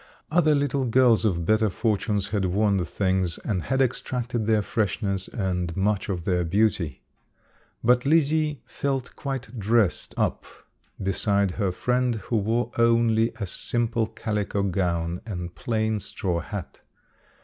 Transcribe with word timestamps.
Other 0.31 0.55
little 0.55 0.85
girls 0.85 1.25
of 1.25 1.45
better 1.45 1.69
fortunes 1.69 2.29
had 2.29 2.45
worn 2.45 2.77
the 2.77 2.85
things 2.85 3.37
and 3.37 3.61
had 3.61 3.83
extracted 3.83 4.47
their 4.47 4.63
freshness 4.63 5.27
and 5.27 5.77
much 5.77 6.09
of 6.09 6.23
their 6.23 6.43
beauty. 6.43 7.03
But 7.83 8.03
Lizzie 8.03 8.63
felt 8.65 9.15
quite 9.15 9.59
dressed 9.59 10.15
up 10.17 10.45
beside 10.99 11.51
her 11.51 11.71
friend 11.71 12.15
who 12.15 12.37
wore 12.37 12.71
only 12.79 13.31
a 13.39 13.45
simple 13.45 14.07
calico 14.07 14.63
gown 14.63 15.21
and 15.23 15.53
plain 15.53 15.99
straw 15.99 16.39
hat. 16.39 16.81